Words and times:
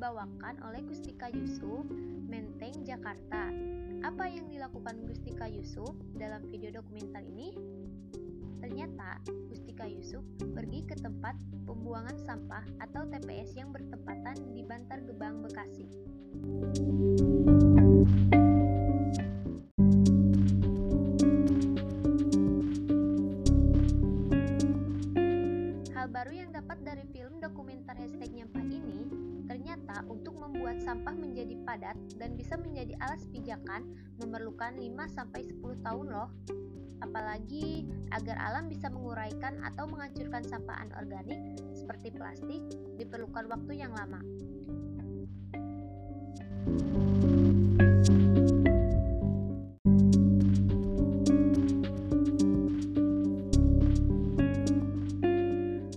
dibawakan 0.00 0.56
oleh 0.64 0.80
Gustika 0.88 1.28
Yusuf, 1.28 1.84
Menteng, 2.24 2.72
Jakarta. 2.88 3.52
Apa 4.00 4.32
yang 4.32 4.48
dilakukan 4.48 4.96
Gustika 5.04 5.44
Yusuf 5.44 5.92
dalam 6.16 6.40
video 6.48 6.72
dokumenter 6.72 7.20
ini? 7.20 7.52
Ternyata 8.64 9.20
Gustika 9.52 9.84
Yusuf 9.84 10.24
pergi 10.56 10.88
ke 10.88 10.96
tempat 10.96 11.36
pembuangan 11.68 12.16
sampah 12.16 12.64
atau 12.80 13.04
TPS 13.12 13.52
yang 13.60 13.76
bertepatan 13.76 14.40
di 14.56 14.64
Bantar 14.64 15.04
Gebang, 15.04 15.44
Bekasi. 15.44 15.84
Hal 25.92 26.08
baru 26.08 26.32
yang 26.32 26.56
dapat 26.56 26.80
dari 26.88 27.04
film 27.12 27.36
dokumenter 27.36 27.92
hashtag 28.00 28.32
untuk 30.08 30.38
membuat 30.38 30.80
sampah 30.80 31.12
menjadi 31.12 31.58
padat 31.66 31.96
dan 32.16 32.38
bisa 32.38 32.56
menjadi 32.56 32.96
alas 33.02 33.26
pijakan 33.28 33.84
memerlukan 34.20 34.76
5-10 34.78 35.84
tahun 35.84 36.06
loh. 36.08 36.30
Apalagi 37.00 37.88
agar 38.12 38.36
alam 38.36 38.68
bisa 38.68 38.92
menguraikan 38.92 39.56
atau 39.64 39.88
menghancurkan 39.88 40.44
sampah 40.44 40.84
anorganik 40.84 41.40
seperti 41.72 42.12
plastik 42.12 42.60
diperlukan 43.00 43.48
waktu 43.48 43.72
yang 43.80 43.92
lama. 43.96 44.20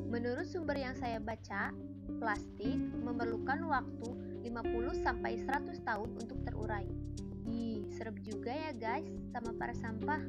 Menurut 0.07 0.47
sumber 0.47 0.79
yang 0.79 0.95
saya 0.95 1.19
baca, 1.19 1.75
plastik 2.23 2.79
memerlukan 3.23 3.71
waktu 3.71 4.09
50 4.51 4.99
sampai 4.99 5.39
100 5.39 5.79
tahun 5.87 6.11
untuk 6.19 6.43
terurai. 6.43 6.83
Ih, 7.47 7.87
serem 7.95 8.19
juga 8.19 8.51
ya 8.51 8.75
guys 8.75 9.07
sama 9.31 9.55
para 9.55 9.71
sampah. 9.71 10.19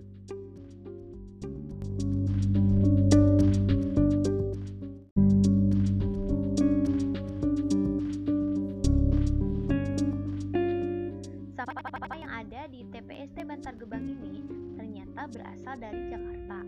Sampah 11.58 12.14
yang 12.14 12.30
ada 12.30 12.70
di 12.70 12.86
TPST 12.94 13.42
Bantar 13.42 13.74
Gebang 13.74 14.06
ini 14.06 14.46
ternyata 14.78 15.26
berasal 15.34 15.82
dari 15.82 16.14
Jakarta. 16.14 16.62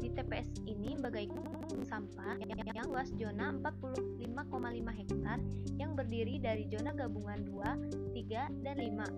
Di 0.00 0.08
TPS 0.08 0.48
ini 0.64 0.96
bagaikan 0.96 1.54
sampah 1.84 2.40
yang, 2.40 2.88
luas 2.88 3.12
zona 3.14 3.52
45,5 4.84 5.00
hektar 5.00 5.40
yang 5.80 5.96
berdiri 5.96 6.36
dari 6.36 6.68
zona 6.68 6.92
gabungan 6.92 7.40
2, 7.48 8.12
3, 8.12 8.52
dan 8.60 8.76
5. 8.76 9.08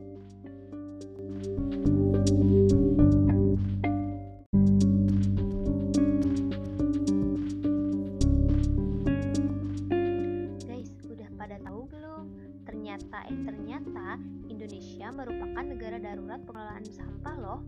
Guys, 10.63 10.91
udah 11.11 11.27
pada 11.35 11.59
tahu 11.67 11.91
belum? 11.91 12.31
Ternyata 12.63 13.27
eh 13.27 13.39
ternyata 13.43 14.23
Indonesia 14.47 15.11
merupakan 15.11 15.65
negara 15.67 15.99
darurat 15.99 16.39
pengelolaan 16.47 16.87
sampah 16.87 17.35
loh 17.43 17.67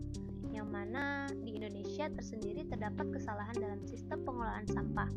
yang 0.55 0.71
mana 0.71 1.27
di 1.45 1.59
Indonesia 1.59 2.07
tersendiri 2.15 2.63
terdapat 2.71 3.11
kesalahan 3.11 3.59
dalam 3.59 3.83
sistem 3.85 4.23
pengelolaan 4.23 4.67
sampah. 4.71 5.11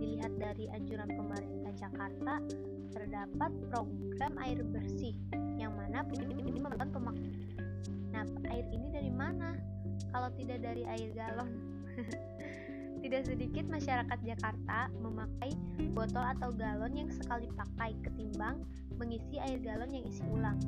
Dilihat 0.00 0.32
dari 0.40 0.66
anjuran 0.72 1.12
pemerintah 1.12 1.72
Jakarta 1.76 2.40
terdapat 2.90 3.50
program 3.68 4.32
air 4.40 4.64
bersih 4.64 5.14
yang 5.60 5.76
mana 5.76 6.02
ini 6.16 6.58
merupakan 6.58 6.88
pemakaian. 6.90 7.36
Nah, 8.10 8.24
air 8.50 8.66
ini 8.72 8.88
dari 8.90 9.12
mana? 9.12 9.54
Kalau 10.10 10.32
tidak 10.34 10.64
dari 10.64 10.82
air 10.88 11.12
galon. 11.14 11.52
tidak 13.04 13.22
sedikit 13.28 13.64
masyarakat 13.68 14.18
Jakarta 14.24 14.92
memakai 15.00 15.52
botol 15.96 16.24
atau 16.24 16.52
galon 16.52 16.92
yang 16.96 17.10
sekali 17.12 17.48
pakai 17.56 17.96
ketimbang 18.04 18.60
mengisi 19.00 19.40
air 19.40 19.56
galon 19.60 19.88
yang 19.88 20.04
isi 20.04 20.20
ulang 20.28 20.60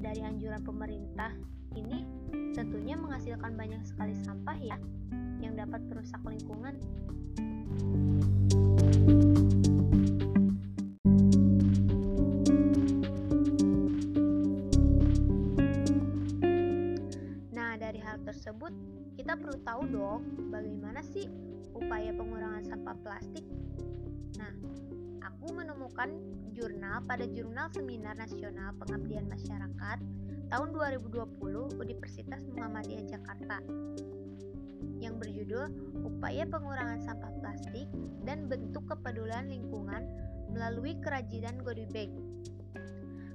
dari 0.00 0.24
anjuran 0.24 0.62
pemerintah 0.64 1.34
ini 1.76 2.17
tentunya 2.56 2.98
menghasilkan 2.98 3.54
banyak 3.54 3.82
sekali 3.86 4.14
sampah 4.26 4.58
ya 4.58 4.78
yang 5.38 5.54
dapat 5.54 5.78
merusak 5.86 6.18
lingkungan. 6.26 6.74
Nah, 17.54 17.78
dari 17.78 18.02
hal 18.02 18.18
tersebut 18.26 18.74
kita 19.14 19.34
perlu 19.38 19.58
tahu 19.62 19.82
dong 19.90 20.20
bagaimana 20.50 21.02
sih 21.02 21.30
upaya 21.74 22.10
pengurangan 22.14 22.64
sampah 22.66 22.96
plastik. 23.02 23.46
Nah, 24.38 24.52
aku 25.22 25.54
menemukan 25.54 26.10
jurnal 26.58 27.02
pada 27.06 27.22
Jurnal 27.30 27.70
Seminar 27.70 28.18
Nasional 28.18 28.74
Pengabdian 28.82 29.30
Masyarakat 29.30 29.98
tahun 30.48 30.72
2020 30.72 31.76
Universitas 31.76 32.40
Muhammadiyah 32.56 33.04
Jakarta 33.04 33.60
yang 34.98 35.20
berjudul 35.20 35.68
Upaya 36.08 36.48
Pengurangan 36.48 37.04
Sampah 37.04 37.32
Plastik 37.38 37.88
dan 38.24 38.48
Bentuk 38.48 38.88
Kepedulian 38.88 39.52
Lingkungan 39.52 40.08
melalui 40.48 40.96
Kerajinan 41.04 41.60
Godi 41.60 41.84
Bag. 41.92 42.10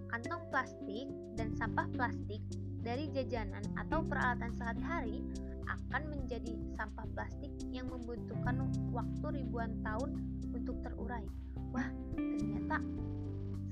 Kantong 0.09 0.45
plastik 0.49 1.09
dan 1.37 1.53
sampah 1.57 1.89
plastik 1.93 2.41
dari 2.81 3.09
jajanan 3.13 3.65
atau 3.77 4.05
peralatan 4.05 4.53
sehari-hari 4.53 5.21
akan 5.69 6.09
menjadi 6.09 6.53
sampah 6.77 7.05
plastik 7.13 7.49
yang 7.73 7.89
membutuhkan 7.89 8.69
waktu 8.93 9.25
ribuan 9.41 9.73
tahun 9.85 10.17
untuk 10.53 10.77
terurai. 10.85 11.25
Wah, 11.73 11.89
ternyata 12.13 12.77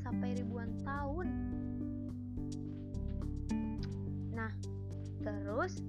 sampai 0.02 0.34
ribuan 0.38 0.74
tahun. 0.82 1.30
Nah, 4.42 4.50
terus 5.22 5.86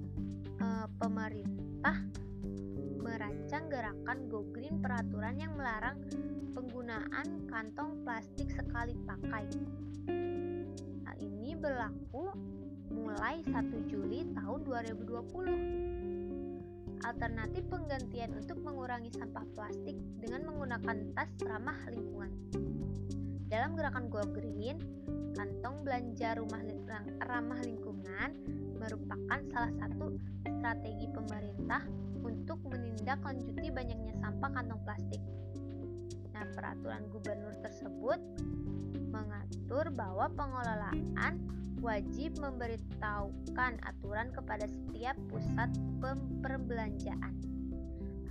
eh, 0.61 0.85
pemerintah 1.01 2.05
merancang 3.01 3.65
gerakan 3.65 4.29
Go 4.29 4.45
Green 4.53 4.77
peraturan 4.77 5.41
yang 5.41 5.57
melarang 5.57 5.97
penggunaan 6.53 7.49
kantong 7.49 8.05
plastik 8.05 8.53
sekali 8.53 8.93
pakai. 9.09 9.49
Hal 11.01 11.17
ini 11.17 11.57
berlaku 11.57 12.29
mulai 12.93 13.41
1 13.41 13.89
Juli 13.89 14.21
tahun 14.37 14.69
2020. 14.69 17.01
Alternatif 17.09 17.65
penggantian 17.73 18.37
untuk 18.37 18.61
mengurangi 18.61 19.09
sampah 19.17 19.49
plastik 19.57 19.97
dengan 20.21 20.45
menggunakan 20.45 21.09
tas 21.17 21.33
ramah 21.41 21.89
lingkungan. 21.89 22.29
Dalam 23.53 23.77
gerakan 23.77 24.09
Go 24.09 24.25
Green, 24.33 24.81
kantong 25.37 25.85
belanja 25.85 26.41
rumah 26.41 26.57
ramah 27.21 27.61
lingkungan 27.61 28.33
merupakan 28.81 29.39
salah 29.53 29.69
satu 29.77 30.17
strategi 30.41 31.05
pemerintah 31.13 31.85
untuk 32.25 32.57
menindaklanjuti 32.65 33.69
banyaknya 33.69 34.17
sampah 34.17 34.49
kantong 34.57 34.81
plastik. 34.81 35.21
Nah, 36.33 36.49
peraturan 36.57 37.05
gubernur 37.13 37.53
tersebut 37.61 38.17
mengatur 39.13 39.85
bahwa 39.93 40.33
pengelolaan 40.33 41.37
wajib 41.85 42.33
memberitahukan 42.41 43.77
aturan 43.85 44.33
kepada 44.33 44.65
setiap 44.65 45.13
pusat 45.29 45.69
perbelanjaan 46.41 47.37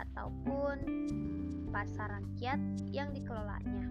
ataupun 0.03 0.83
pasar 1.71 2.11
rakyat 2.11 2.59
yang 2.91 3.15
dikelolanya. 3.15 3.87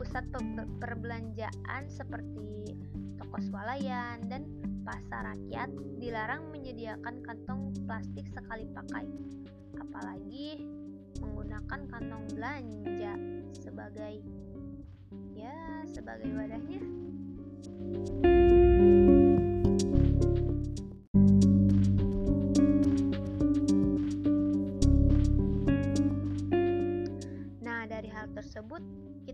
Pusat 0.00 0.32
perbelanjaan 0.80 1.84
seperti 1.92 2.72
toko 3.20 3.36
swalayan 3.44 4.24
dan 4.32 4.48
pasar 4.80 5.36
rakyat 5.36 5.68
dilarang 6.00 6.48
menyediakan 6.48 7.20
kantong 7.20 7.76
plastik 7.84 8.24
sekali 8.32 8.64
pakai, 8.72 9.04
apalagi 9.76 10.64
menggunakan 11.20 11.80
kantong 11.92 12.24
belanja 12.32 13.12
sebagai 13.52 14.24
ya 15.36 15.84
sebagai 15.84 16.32
wadahnya. 16.32 16.80
Nah, 18.24 18.49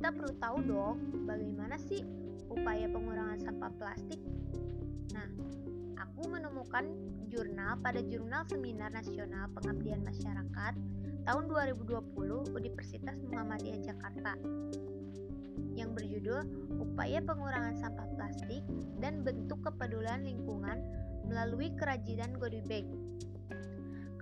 kita 0.07 0.23
perlu 0.23 0.39
tahu 0.39 0.59
dong 0.71 0.97
bagaimana 1.27 1.75
sih 1.83 2.07
upaya 2.47 2.87
pengurangan 2.87 3.43
sampah 3.43 3.75
plastik. 3.75 4.23
Nah, 5.11 5.27
aku 5.99 6.31
menemukan 6.31 6.87
jurnal 7.27 7.75
pada 7.83 7.99
Jurnal 8.07 8.47
Seminar 8.47 8.95
Nasional 8.95 9.51
Pengabdian 9.59 10.07
Masyarakat 10.07 10.79
tahun 11.27 11.45
2020 11.51 12.55
Universitas 12.55 13.19
Muhammadiyah 13.27 13.83
Jakarta 13.83 14.39
yang 15.75 15.91
berjudul 15.91 16.47
Upaya 16.79 17.19
Pengurangan 17.27 17.75
Sampah 17.75 18.07
Plastik 18.15 18.63
dan 19.03 19.27
Bentuk 19.27 19.59
Kepedulian 19.67 20.23
Lingkungan 20.23 20.87
melalui 21.27 21.75
Kerajinan 21.75 22.31
Goodie 22.39 22.63
Bag. 22.63 22.87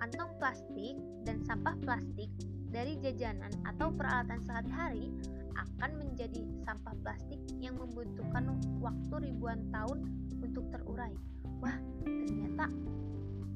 Kantong 0.00 0.32
plastik 0.40 0.96
dan 1.28 1.44
sampah 1.44 1.76
plastik 1.84 2.32
dari 2.74 2.98
jajanan 2.98 3.54
atau 3.62 3.94
peralatan 3.94 4.42
sehari-hari 4.42 5.06
akan 5.54 5.94
menjadi 6.02 6.42
sampah 6.66 6.98
plastik 7.06 7.38
yang 7.62 7.78
membutuhkan 7.78 8.58
waktu 8.82 9.30
ribuan 9.30 9.62
tahun 9.70 10.10
untuk 10.42 10.66
terurai. 10.74 11.14
Wah, 11.62 11.78
ternyata 12.02 12.66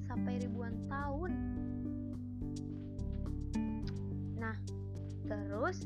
sampai 0.07 0.39
ribuan 0.39 0.79
tahun. 0.87 1.35
Nah, 4.39 4.55
terus 5.27 5.83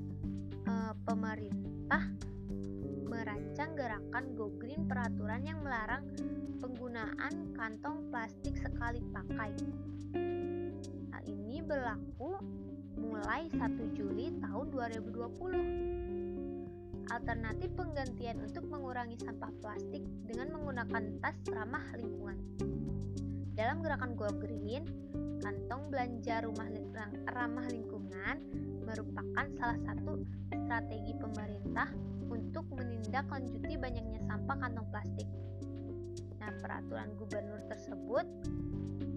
eh, 0.69 0.93
pemerintah 1.08 2.05
merancang 3.08 3.73
gerakan 3.73 4.25
Go 4.37 4.52
Green 4.61 4.84
peraturan 4.84 5.40
yang 5.49 5.64
melarang 5.64 6.05
penggunaan 6.61 7.56
kantong 7.56 8.12
plastik 8.12 8.61
sekali 8.61 9.00
pakai. 9.08 9.56
Hal 11.17 11.23
ini 11.25 11.64
berlaku 11.64 12.37
mulai 13.12 13.44
1 13.53 13.93
Juli 13.93 14.32
tahun 14.41 14.73
2020. 14.73 17.12
Alternatif 17.12 17.69
penggantian 17.76 18.41
untuk 18.41 18.64
mengurangi 18.73 19.20
sampah 19.20 19.53
plastik 19.61 20.00
dengan 20.25 20.56
menggunakan 20.56 21.20
tas 21.20 21.37
ramah 21.53 21.85
lingkungan. 21.93 22.41
Dalam 23.53 23.85
gerakan 23.85 24.17
Go 24.17 24.32
Green, 24.41 24.88
kantong 25.44 25.93
belanja 25.93 26.49
rumah 26.49 26.73
ramah 27.29 27.69
lingkungan 27.69 28.41
merupakan 28.81 29.44
salah 29.61 29.76
satu 29.85 30.25
strategi 30.49 31.12
pemerintah 31.12 31.93
untuk 32.32 32.65
menindaklanjuti 32.73 33.76
banyaknya 33.76 34.25
sampah 34.25 34.56
kantong 34.56 34.88
plastik. 34.88 35.29
Nah, 36.41 36.49
peraturan 36.65 37.12
gubernur 37.20 37.61
tersebut 37.69 38.25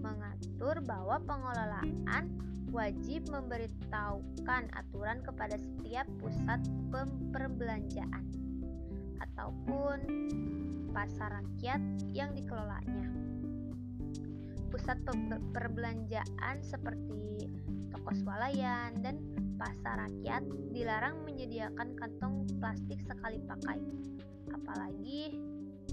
mengatur 0.06 0.78
bahwa 0.86 1.18
pengelolaan 1.26 2.24
wajib 2.70 3.26
memberitahukan 3.32 4.70
aturan 4.74 5.18
kepada 5.26 5.58
setiap 5.58 6.06
pusat 6.22 6.62
perbelanjaan 7.34 8.24
ataupun 9.18 9.98
pasar 10.94 11.42
rakyat 11.42 11.82
yang 12.14 12.30
dikelolanya. 12.32 13.10
Pusat 14.70 15.08
perbelanjaan 15.56 16.56
seperti 16.60 17.48
toko 17.90 18.12
swalayan 18.22 18.98
dan 19.00 19.18
pasar 19.56 20.06
rakyat 20.06 20.44
dilarang 20.74 21.24
menyediakan 21.24 21.96
kantong 21.96 22.44
plastik 22.60 23.00
sekali 23.00 23.40
pakai, 23.48 23.80
apalagi 24.52 25.32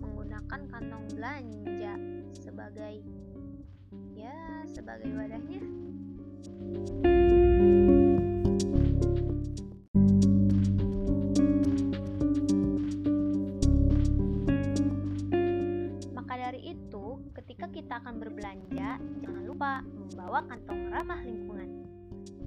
menggunakan 0.04 0.62
kantong 0.68 1.06
belanja 1.16 1.96
sebagai 2.36 3.00
sebagai 4.74 5.10
wadahnya. 5.14 5.62
Maka 16.12 16.34
dari 16.50 16.74
itu, 16.74 17.06
ketika 17.38 17.70
kita 17.70 18.02
akan 18.02 18.18
berbelanja, 18.18 18.98
jangan 19.22 19.44
lupa 19.46 19.86
membawa 19.86 20.42
kantong 20.50 20.90
ramah 20.90 21.22
lingkungan 21.22 21.70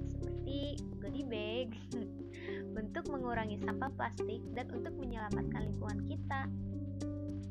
seperti 0.07 0.79
goodie 1.03 1.27
bag 1.27 1.75
untuk 2.79 3.03
mengurangi 3.11 3.59
sampah 3.59 3.91
plastik 3.99 4.39
dan 4.55 4.71
untuk 4.71 4.95
menyelamatkan 4.95 5.59
lingkungan 5.67 5.99
kita. 6.07 6.47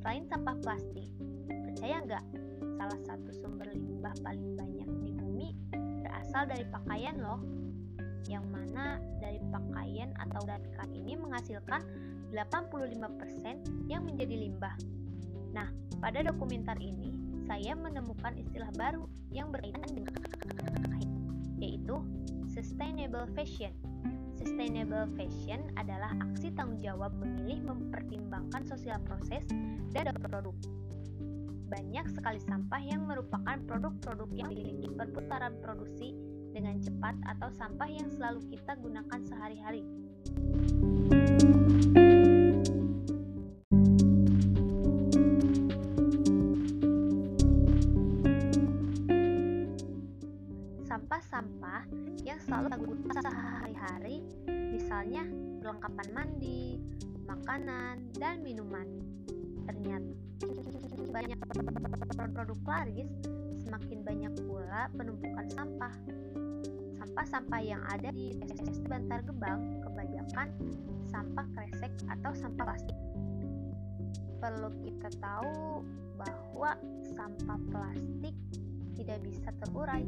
Selain 0.00 0.24
sampah 0.32 0.56
plastik, 0.64 0.95
berasal 6.36 6.52
dari 6.52 6.68
pakaian 6.68 7.16
loh 7.16 7.40
yang 8.28 8.44
mana 8.52 9.00
dari 9.24 9.40
pakaian 9.48 10.12
atau 10.20 10.44
datkan 10.44 10.92
ini 10.92 11.16
menghasilkan 11.16 11.80
85% 12.28 13.88
yang 13.88 14.04
menjadi 14.04 14.44
limbah. 14.44 14.76
Nah, 15.56 15.72
pada 15.96 16.20
dokumenter 16.20 16.76
ini 16.76 17.40
saya 17.48 17.72
menemukan 17.72 18.36
istilah 18.36 18.68
baru 18.76 19.08
yang 19.32 19.48
berkaitan 19.48 19.88
dengan 19.96 20.12
yaitu 21.56 22.04
sustainable 22.52 23.24
fashion. 23.32 23.72
Sustainable 24.36 25.08
fashion 25.16 25.72
adalah 25.80 26.12
aksi 26.20 26.52
tanggung 26.52 26.84
jawab 26.84 27.16
memilih 27.16 27.64
mempertimbangkan 27.64 28.60
sosial 28.68 29.00
proses 29.08 29.40
dan 29.96 30.12
produk. 30.20 30.52
Banyak 31.66 32.06
sekali 32.14 32.38
sampah 32.38 32.78
yang 32.78 33.10
merupakan 33.10 33.58
produk-produk 33.66 34.30
yang 34.38 34.54
memiliki 34.54 34.86
perputaran 34.94 35.58
produksi 35.58 36.14
dengan 36.54 36.78
cepat 36.78 37.18
atau 37.26 37.50
sampah 37.50 37.90
yang 37.90 38.06
selalu 38.06 38.38
kita 38.54 38.78
gunakan 38.78 39.20
sehari-hari. 39.26 39.82
Sampah-sampah 50.86 51.82
yang 52.22 52.38
selalu 52.46 52.66
kita 52.70 52.78
gunakan 53.18 53.26
sehari-hari, 53.26 54.16
misalnya 54.70 55.26
perlengkapan 55.58 56.08
mandi, 56.14 56.78
makanan, 57.26 58.06
dan 58.14 58.38
minuman. 58.46 58.86
Ternyata 59.66 60.10
banyak 61.10 61.38
produk 62.36 62.60
laris, 62.68 63.10
semakin 63.64 63.98
banyak 64.04 64.32
pula 64.46 64.92
penumpukan 64.94 65.46
sampah. 65.50 65.94
Sampah-sampah 67.00 67.60
yang 67.64 67.82
ada 67.88 68.12
di 68.12 68.36
Bantar 68.86 69.24
Gebang 69.26 69.82
kebanyakan 69.82 70.52
sampah 71.08 71.46
kresek 71.56 71.92
atau 72.12 72.30
sampah 72.36 72.64
plastik. 72.70 72.98
Perlu 74.36 74.68
kita 74.84 75.08
tahu 75.18 75.82
bahwa 76.20 76.76
sampah 77.16 77.58
plastik 77.72 78.36
tidak 78.94 79.18
bisa 79.24 79.48
terurai. 79.64 80.04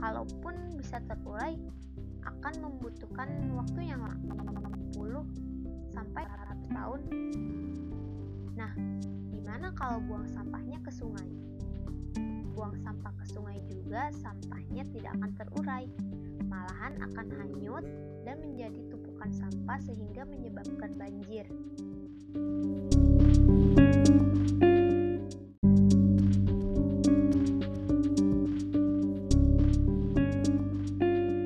Kalaupun 0.00 0.54
bisa 0.80 0.98
terurai, 1.04 1.60
akan 2.24 2.54
membutuhkan 2.60 3.28
waktu 3.52 3.80
yang 3.92 4.00
lama 4.00 4.72
10 4.96 5.92
sampai 5.92 6.22
100 6.24 6.76
tahun. 6.76 7.00
Nah, 8.58 8.74
gimana 9.30 9.70
kalau 9.78 10.02
buang 10.02 10.26
sampahnya 10.26 10.82
ke 10.82 10.90
sungai? 10.90 11.30
Buang 12.58 12.74
sampah 12.82 13.14
ke 13.14 13.24
sungai 13.30 13.62
juga 13.70 14.10
sampahnya 14.18 14.82
tidak 14.90 15.14
akan 15.14 15.30
terurai, 15.38 15.86
malahan 16.42 16.98
akan 16.98 17.26
hanyut 17.38 17.86
dan 18.26 18.42
menjadi 18.42 18.82
tumpukan 18.90 19.30
sampah 19.30 19.78
sehingga 19.78 20.26
menyebabkan 20.26 20.90
banjir. 20.98 21.46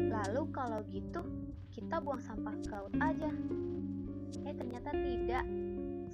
Lalu 0.08 0.42
kalau 0.48 0.80
gitu, 0.88 1.20
kita 1.76 2.00
buang 2.00 2.24
sampah 2.24 2.56
ke 2.56 2.72
laut 2.72 2.94
aja. 3.04 3.28
Eh 4.48 4.54
ternyata 4.56 4.96
tidak. 4.96 5.44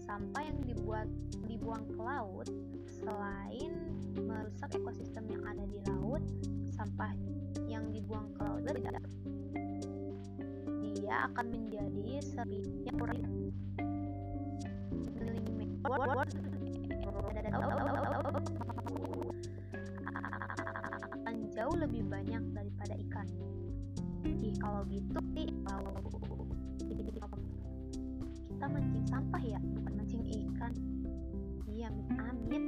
Sampah 0.09 0.41
yang 0.41 0.57
dibuat 0.89 1.13
dibuang 1.45 1.85
ke 1.85 2.01
laut 2.01 2.49
selain 2.89 3.77
merusak 4.25 4.73
ekosistem 4.73 5.29
yang 5.29 5.45
ada 5.45 5.61
di 5.69 5.85
laut, 5.85 6.25
sampah 6.73 7.13
yang 7.69 7.93
dibuang 7.93 8.33
ke 8.33 8.41
laut 8.41 8.65
tidak 8.73 9.05
dia 10.81 11.29
akan 11.29 11.45
menjadi 11.53 12.25
sepi 12.25 12.89
yang 12.89 12.97
kurang 12.97 13.21
akan 21.05 21.35
jauh 21.53 21.77
lebih 21.77 22.01
banyak 22.09 22.43
daripada 22.57 22.97
ikan. 22.97 23.29
Ih, 24.25 24.57
kalau 24.57 24.89
gitu 24.89 25.18
Iya, 31.89 31.97
amit-amit. 31.97 32.65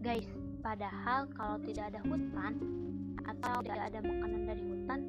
Guys, 0.00 0.28
padahal 0.64 1.28
kalau 1.36 1.56
tidak 1.60 1.84
ada 1.92 2.00
hutan 2.08 2.52
atau 3.28 3.56
tidak 3.60 3.84
ada 3.92 4.00
makanan 4.00 4.42
dari 4.48 4.62
hutan, 4.64 5.00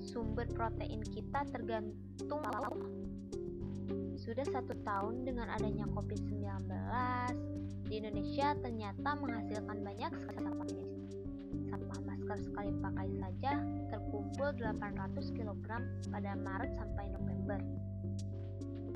sumber 0.00 0.48
protein 0.56 1.04
kita 1.04 1.44
tergantung 1.52 2.40
sudah 4.20 4.46
satu 4.46 4.76
tahun 4.84 5.24
dengan 5.24 5.48
adanya 5.48 5.88
COVID-19 5.96 6.70
di 7.88 7.98
Indonesia 7.98 8.54
ternyata 8.62 9.16
menghasilkan 9.16 9.80
banyak 9.80 10.12
sampah 10.22 10.54
sampah 11.66 12.09
masker 12.30 12.46
sekali 12.46 12.70
pakai 12.78 13.08
saja 13.18 13.52
terkumpul 13.90 14.54
800 14.54 15.34
kg 15.34 15.66
pada 16.14 16.38
Maret 16.38 16.72
sampai 16.78 17.10
November. 17.10 17.58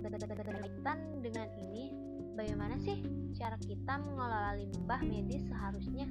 Berkaitan 0.07 0.99
dengan 1.19 1.51
ini 1.59 1.91
bagaimana 2.39 2.79
sih 2.79 3.03
cara 3.35 3.59
kita 3.59 3.99
mengelola 4.07 4.55
limbah 4.55 5.03
medis 5.03 5.43
seharusnya 5.51 6.07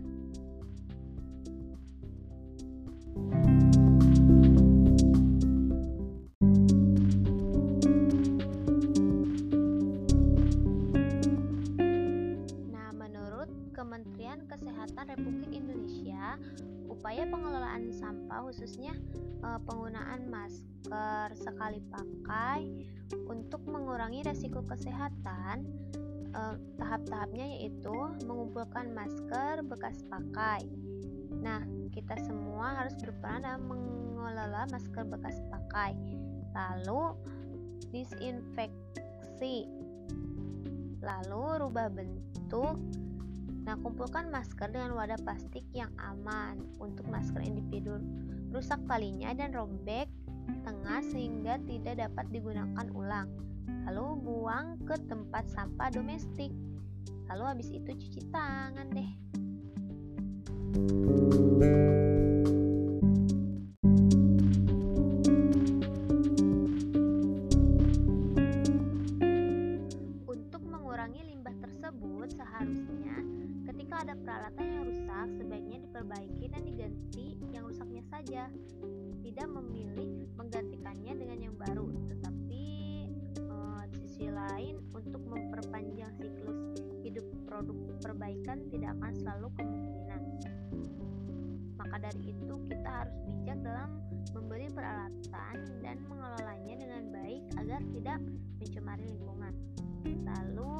khususnya 18.43 18.91
eh, 19.41 19.59
penggunaan 19.63 20.27
masker 20.27 21.31
sekali 21.39 21.79
pakai 21.88 22.67
untuk 23.31 23.63
mengurangi 23.63 24.27
resiko 24.27 24.59
kesehatan 24.67 25.63
eh, 26.35 26.55
tahap-tahapnya 26.75 27.45
yaitu 27.59 27.95
mengumpulkan 28.27 28.91
masker 28.91 29.63
bekas 29.63 30.03
pakai. 30.12 30.67
Nah, 31.39 31.63
kita 31.91 32.15
semua 32.23 32.83
harus 32.83 32.93
berperan 33.00 33.43
dalam 33.43 33.63
mengelola 33.67 34.67
masker 34.69 35.07
bekas 35.07 35.39
pakai. 35.50 35.95
Lalu 36.53 37.17
disinfeksi. 37.89 39.67
Lalu 41.03 41.43
rubah 41.59 41.91
bentuk 41.91 42.79
Nah, 43.63 43.79
kumpulkan 43.79 44.27
masker 44.27 44.75
dengan 44.75 44.91
wadah 44.91 45.15
plastik 45.24 45.63
yang 45.72 45.88
aman 45.96 46.60
untuk 46.84 47.08
masker 47.08 47.39
individu. 47.39 47.96
Rusak 48.51 48.84
talinya 48.91 49.32
dan 49.32 49.55
robek 49.55 50.12
tengah 50.67 51.00
sehingga 51.08 51.55
tidak 51.63 52.03
dapat 52.03 52.27
digunakan 52.36 52.88
ulang. 52.91 53.32
Lalu 53.88 54.20
buang 54.20 54.79
ke 54.84 55.00
tempat 55.08 55.48
sampah 55.48 55.91
domestik. 55.96 56.51
Lalu 57.32 57.43
habis 57.48 57.70
itu 57.72 57.91
cuci 57.96 58.22
tangan 58.36 58.88
deh. 58.91 59.12
Untuk 70.27 70.63
mengurangi 70.67 71.24
limbah 71.32 71.55
tersebut, 71.63 72.27
seharusnya 72.36 73.12
ketika 73.93 74.09
ada 74.09 74.21
peralatan 74.25 74.65
yang 74.73 74.83
rusak, 74.89 75.27
sebaiknya 75.38 75.77
diperbaiki 75.85 76.45
dan 76.50 76.62
diganti 76.65 77.27
yang 77.53 77.62
rusaknya 77.69 78.01
saja. 78.09 78.50
Tidak 79.21 79.47
memilih 79.53 80.33
menggantikannya 80.33 81.13
dengan 81.13 81.38
yang 81.38 81.53
baru, 81.53 81.93
tetapi 82.09 82.65
di 83.93 83.97
sisi 84.01 84.33
lain 84.33 84.81
untuk 84.97 85.21
memperpanjang 85.29 86.09
siklus 86.17 86.81
hidup 87.05 87.21
produk 87.45 87.77
perbaikan 88.01 88.65
tidak 88.73 88.97
akan 88.97 89.13
selalu 89.13 89.47
kemungkinan. 89.62 90.21
Maka 91.77 91.95
dari 92.01 92.33
itu 92.33 92.53
kita 92.65 92.89
harus 92.89 93.17
bijak 93.29 93.62
dalam 93.62 94.01
membeli 94.33 94.73
peralatan 94.73 95.55
dan 95.85 96.01
mengelolanya 96.09 96.81
dengan 96.81 97.13
baik 97.13 97.45
agar 97.62 97.85
tidak 97.93 98.17
mencemari 98.57 99.05
lingkungan. 99.05 99.53
Lalu 100.25 100.73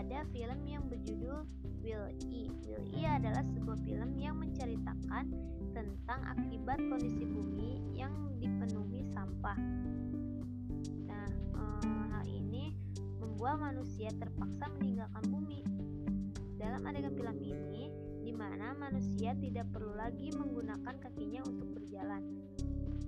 ada 0.00 0.24
film 0.32 0.64
yang 0.64 0.80
berjudul 0.88 1.44
Will 1.84 2.08
E. 2.32 2.48
Will 2.64 2.84
E 2.96 3.04
adalah 3.04 3.44
sebuah 3.44 3.76
film 3.84 4.16
yang 4.16 4.40
menceritakan 4.40 5.28
tentang 5.76 6.20
akibat 6.24 6.80
kondisi 6.88 7.28
bumi 7.28 7.84
yang 7.92 8.32
dipenuhi 8.40 9.04
sampah. 9.12 9.60
Nah, 11.04 11.28
eh, 11.28 12.04
hal 12.16 12.24
ini 12.24 12.72
membuat 13.20 13.60
manusia 13.60 14.08
terpaksa 14.16 14.72
meninggalkan 14.80 15.24
bumi. 15.28 15.60
Dalam 16.56 16.80
adegan 16.88 17.12
film 17.12 17.36
ini, 17.44 17.92
di 18.24 18.32
mana 18.32 18.72
manusia 18.72 19.36
tidak 19.36 19.68
perlu 19.68 20.00
lagi 20.00 20.32
menggunakan 20.32 20.96
kakinya 20.96 21.44
untuk 21.44 21.76
berjalan, 21.76 22.24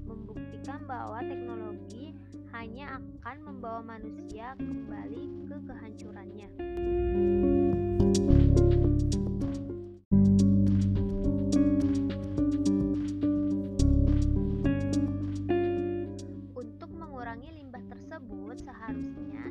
membuktikan 0.05 0.85
bahwa 0.85 1.25
teknologi 1.25 2.12
hanya 2.53 3.01
akan 3.01 3.37
membawa 3.49 3.81
manusia 3.81 4.53
kembali 4.61 5.49
ke 5.49 5.57
kehancurannya. 5.65 6.49
Untuk 16.53 16.91
mengurangi 16.93 17.51
limbah 17.57 17.85
tersebut, 17.89 18.57
seharusnya 18.61 19.43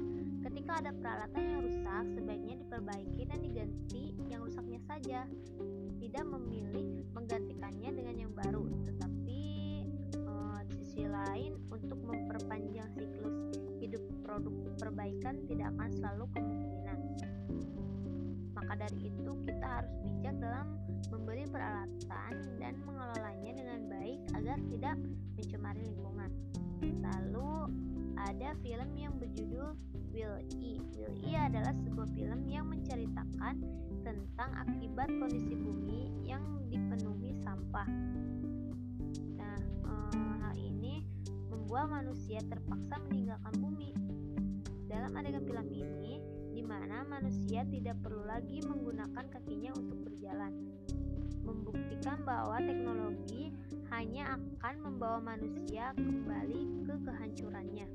ketika 0.46 0.72
ada 0.86 0.94
peralatan 0.94 1.44
yang 1.50 1.62
rusak, 1.66 2.06
sebaiknya 2.14 2.56
diperbaiki 2.62 3.22
dan 3.26 3.40
diganti 3.42 4.14
yang 4.30 4.46
rusaknya 4.46 4.80
saja. 4.86 5.26
Tidak 5.98 6.26
memilih 6.26 7.06
menggantikannya 7.18 7.90
dengan 7.98 8.16
yang 8.18 8.34
baru, 8.34 8.66
tetapi 8.86 9.11
lain 11.12 11.60
untuk 11.68 12.00
memperpanjang 12.08 12.88
siklus 12.96 13.60
hidup 13.84 14.02
produk 14.24 14.56
perbaikan 14.80 15.36
tidak 15.52 15.76
akan 15.76 15.90
selalu 15.92 16.26
kemungkinan. 16.32 17.00
Maka 18.56 18.74
dari 18.88 19.12
itu 19.12 19.32
kita 19.44 19.68
harus 19.68 19.94
bijak 20.00 20.36
dalam 20.40 20.80
membeli 21.12 21.44
peralatan 21.52 22.32
dan 22.56 22.74
mengelolanya 22.88 23.52
dengan 23.52 23.80
baik 23.92 24.20
agar 24.38 24.58
tidak 24.72 24.96
mencemari 25.36 25.82
lingkungan. 25.84 26.32
Lalu 26.82 27.52
ada 28.16 28.54
film 28.62 28.90
yang 28.96 29.14
berjudul 29.18 29.76
Will 30.14 30.38
E. 30.62 30.78
Will 30.96 31.14
E 31.26 31.32
adalah 31.36 31.74
sebuah 31.74 32.08
film 32.14 32.48
yang 32.48 32.70
menceritakan 32.70 33.60
tentang 34.06 34.50
akibat 34.62 35.10
kondisi 35.20 35.58
bumi 35.58 36.12
yang 36.24 36.44
dipenuhi 36.70 37.31
membuat 41.72 42.04
manusia 42.04 42.44
terpaksa 42.52 43.00
meninggalkan 43.08 43.56
bumi. 43.64 43.96
Dalam 44.92 45.16
adegan 45.16 45.48
film 45.48 45.72
ini, 45.72 46.20
di 46.52 46.60
mana 46.60 47.08
manusia 47.08 47.64
tidak 47.64 47.96
perlu 48.04 48.28
lagi 48.28 48.60
menggunakan 48.60 49.32
kakinya 49.32 49.72
untuk 49.80 50.04
berjalan, 50.04 50.52
membuktikan 51.48 52.28
bahwa 52.28 52.60
teknologi 52.60 53.56
hanya 53.88 54.36
akan 54.36 54.84
membawa 54.84 55.24
manusia 55.24 55.96
kembali 55.96 56.84
ke 56.84 56.94
kehancurannya. 57.08 57.88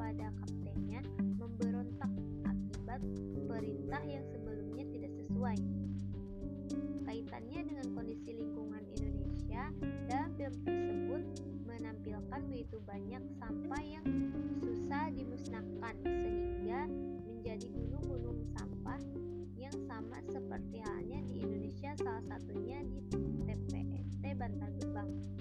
Kepada 0.00 0.32
kaptennya 0.42 1.04
memberontak 1.36 2.08
akibat 2.48 3.04
perintah 3.44 4.02
yang 4.08 4.24
sebelumnya 4.32 4.84
tidak 4.96 5.12
sesuai. 5.12 5.58
Kaitannya 7.04 7.60
dengan 7.68 7.86
kondisi 7.92 8.32
lingkungan 8.32 8.80
Indonesia 8.96 9.68
dalam 10.08 10.30
film 10.40 10.56
tersebut 10.64 11.22
menampilkan 11.68 12.40
begitu 12.48 12.80
banyak 12.88 13.22
sampah 13.36 13.82
yang 13.84 14.06
susah 14.64 15.12
dimusnahkan 15.12 15.94
sehingga 16.00 16.88
menjadi 17.28 17.66
gunung-gunung 17.76 18.40
sampah 18.56 19.00
yang 19.60 19.76
sama 19.84 20.16
seperti 20.32 20.80
halnya 20.80 21.20
di 21.28 21.44
Indonesia 21.44 21.92
salah 22.00 22.24
satunya 22.24 22.80
di 22.88 23.04
TPST 23.44 24.24
Bantar 24.38 24.70
Gebang. 24.80 25.39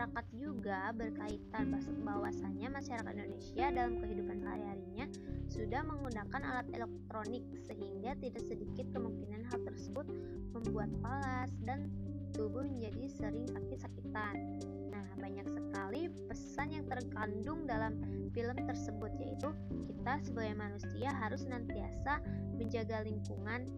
Masyarakat 0.00 0.32
juga 0.32 0.96
berkaitan 0.96 1.76
bahwasanya 2.08 2.72
masyarakat 2.72 3.12
Indonesia 3.20 3.68
dalam 3.68 4.00
kehidupan 4.00 4.40
sehari-harinya 4.40 5.04
sudah 5.52 5.84
menggunakan 5.84 6.40
alat 6.40 6.64
elektronik 6.72 7.44
sehingga 7.68 8.16
tidak 8.16 8.40
sedikit 8.48 8.88
kemungkinan 8.96 9.44
hal 9.52 9.60
tersebut 9.60 10.08
membuat 10.56 10.88
palas 11.04 11.52
dan 11.68 11.92
tubuh 12.32 12.64
menjadi 12.64 13.12
sering 13.12 13.44
sakit-sakitan. 13.52 14.64
Nah, 14.88 15.04
banyak 15.20 15.44
sekali 15.52 16.08
pesan 16.32 16.80
yang 16.80 16.88
terkandung 16.88 17.68
dalam 17.68 18.00
film 18.32 18.56
tersebut 18.56 19.12
yaitu 19.20 19.52
kita 19.84 20.16
sebagai 20.24 20.56
manusia 20.56 21.12
harus 21.12 21.44
senantiasa 21.44 22.24
menjaga 22.56 23.04
lingkungan, 23.04 23.68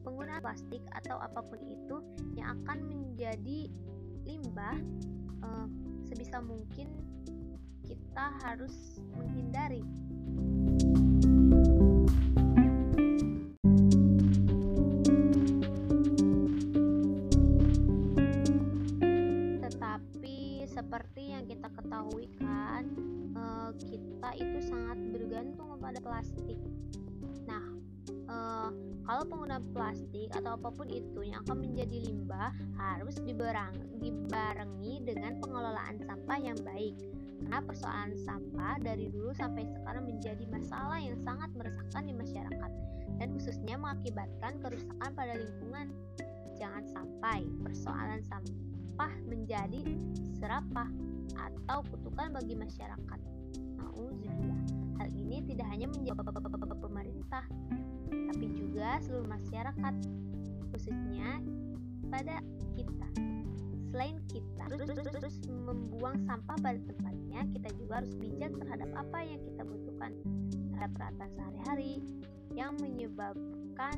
penggunaan 0.00 0.40
plastik 0.40 0.80
atau 0.96 1.20
apa 1.20 1.44
pun 1.44 1.60
itu 1.68 2.00
yang 2.40 2.56
akan 2.56 2.88
menjadi 2.88 3.68
limbah 4.24 4.80
eh, 5.48 5.66
sebisa 6.08 6.44
mungkin 6.44 6.88
kita 7.84 8.36
harus 8.44 9.00
menghindari. 9.16 9.57
Apa 30.58 30.74
pun 30.74 30.90
itu 30.90 31.22
yang 31.22 31.46
akan 31.46 31.62
menjadi 31.62 32.10
limbah 32.10 32.50
harus 32.74 33.14
dibareng, 33.22 33.78
dibarengi 34.02 35.06
dengan 35.06 35.38
pengelolaan 35.38 36.02
sampah 36.02 36.38
yang 36.42 36.58
baik. 36.66 36.98
Karena 37.38 37.62
persoalan 37.62 38.18
sampah 38.26 38.82
dari 38.82 39.06
dulu 39.14 39.30
sampai 39.38 39.70
sekarang 39.70 40.10
menjadi 40.10 40.42
masalah 40.50 40.98
yang 40.98 41.14
sangat 41.22 41.54
meresahkan 41.54 42.02
di 42.02 42.14
masyarakat 42.18 42.70
dan 43.22 43.28
khususnya 43.38 43.78
mengakibatkan 43.78 44.58
kerusakan 44.58 45.10
pada 45.14 45.38
lingkungan. 45.38 45.94
Jangan 46.58 46.84
sampai 46.90 47.46
persoalan 47.62 48.18
sampah 48.26 49.12
menjadi 49.30 49.86
serapah 50.42 50.90
atau 51.38 51.86
kutukan 51.86 52.34
bagi 52.34 52.58
masyarakat. 52.58 53.20
Nauzubillah. 53.78 54.58
Hal 54.98 55.14
ini 55.14 55.38
tidak 55.46 55.70
hanya 55.70 55.86
menjawab 55.86 56.34
pemerintah, 56.82 57.46
tapi 58.10 58.46
juga 58.58 58.98
seluruh 59.06 59.30
masyarakat, 59.30 59.94
khususnya 60.72 61.40
pada 62.08 62.40
kita. 62.76 63.08
Selain 63.88 64.20
kita 64.28 64.64
terus, 64.68 64.88
terus, 64.92 65.08
terus 65.16 65.36
membuang 65.48 66.20
sampah 66.28 66.56
pada 66.60 66.78
tempatnya, 66.84 67.40
kita 67.56 67.68
juga 67.80 68.04
harus 68.04 68.12
bijak 68.20 68.52
terhadap 68.60 68.90
apa 68.94 69.18
yang 69.24 69.40
kita 69.40 69.62
butuhkan 69.64 70.12
terhadap 70.76 70.90
peralatan 70.94 71.30
sehari-hari 71.34 71.94
yang 72.52 72.72
menyebabkan 72.78 73.96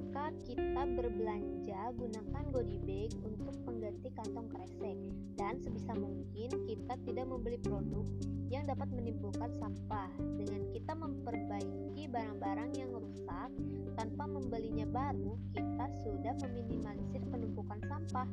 Ketika 0.00 0.32
kita 0.48 0.82
berbelanja, 0.96 1.92
gunakan 1.92 2.44
goodie 2.56 2.80
bag 2.88 3.12
untuk 3.20 3.52
pengganti 3.68 4.08
kantong 4.16 4.48
kresek 4.48 4.96
dan 5.36 5.60
sebisa 5.60 5.92
mungkin 5.92 6.48
kita 6.64 6.96
tidak 7.04 7.28
membeli 7.28 7.60
produk 7.60 8.08
yang 8.48 8.64
dapat 8.64 8.88
menimbulkan 8.96 9.52
sampah. 9.60 10.08
Dengan 10.40 10.64
kita 10.72 10.96
memperbaiki 10.96 12.08
barang-barang 12.08 12.80
yang 12.80 12.96
rusak 12.96 13.52
tanpa 14.00 14.24
membelinya 14.24 14.88
baru, 14.88 15.36
kita 15.52 15.86
sudah 16.00 16.32
meminimalisir 16.48 17.20
penumpukan 17.28 17.84
sampah. 17.84 18.24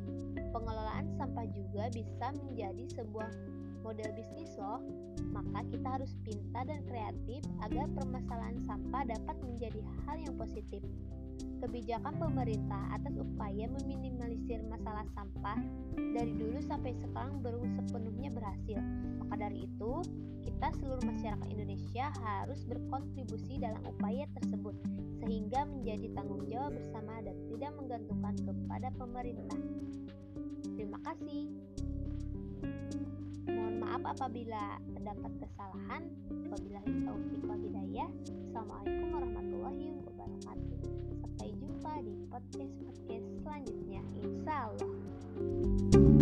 Pengelolaan 0.56 1.04
sampah 1.20 1.44
juga 1.52 1.92
bisa 1.92 2.32
menjadi 2.32 2.96
sebuah 2.96 3.28
model 3.84 4.08
bisnis 4.16 4.56
loh. 4.56 4.80
Maka 5.36 5.68
kita 5.68 6.00
harus 6.00 6.16
pintar 6.24 6.64
dan 6.64 6.80
kreatif 6.88 7.44
agar 7.60 7.84
permasalahan 7.92 8.56
sampah 8.64 9.04
dapat 9.04 9.36
menjadi 9.44 9.84
hal 10.08 10.16
yang 10.16 10.32
positif. 10.40 10.80
Kebijakan 11.58 12.14
pemerintah 12.22 12.94
atas 12.94 13.18
upaya 13.18 13.66
meminimalisir 13.66 14.62
masalah 14.70 15.02
sampah 15.12 15.58
dari 15.98 16.32
dulu 16.38 16.62
sampai 16.62 16.94
sekarang 17.02 17.42
belum 17.42 17.66
sepenuhnya 17.74 18.30
berhasil. 18.30 18.78
Maka 19.18 19.34
dari 19.50 19.66
itu, 19.66 19.92
kita 20.46 20.68
seluruh 20.78 21.04
masyarakat 21.04 21.48
Indonesia 21.50 22.08
harus 22.24 22.62
berkontribusi 22.64 23.58
dalam 23.58 23.82
upaya 23.84 24.24
tersebut 24.38 24.74
sehingga 25.18 25.66
menjadi 25.66 26.08
tanggung 26.14 26.46
jawab 26.46 26.72
bersama 26.78 27.20
dan 27.20 27.36
tidak 27.50 27.72
menggantungkan 27.76 28.34
kepada 28.42 28.88
pemerintah. 28.96 29.60
Terima 30.78 30.98
kasih. 31.04 31.52
Mohon 33.50 33.74
maaf 33.82 34.02
apabila 34.14 34.78
terdapat 34.94 35.32
kesalahan. 35.42 36.02
Wabillahi 36.48 36.92
taufiq 37.02 37.42
wal 37.44 37.60
hidayah. 37.60 38.08
Assalamualaikum 38.48 39.08
warahmatullahi 39.12 39.86
wabarakatuh. 40.06 40.97
Jumpa 41.88 42.04
di 42.04 42.20
podcast-podcast 42.28 43.26
selanjutnya. 43.40 44.04
Insya 44.20 44.68
Allah. 44.68 46.17